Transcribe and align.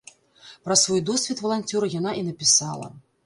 Пра 0.67 0.77
свой 0.83 1.03
досвед 1.09 1.43
валанцёра 1.45 1.91
яна 1.99 2.15
і 2.21 2.25
напісала. 2.33 2.91